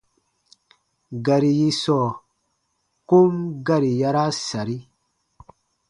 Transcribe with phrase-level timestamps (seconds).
[1.25, 2.07] Gari yi sɔɔ
[3.09, 3.31] kom
[3.65, 4.77] gari yaraa sari.